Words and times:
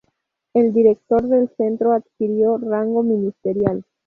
El 0.55 0.73
director 0.73 1.21
del 1.27 1.47
centro 1.57 1.91
adquirió 1.93 2.57
rango 2.57 3.03
ministerial. 3.03 3.85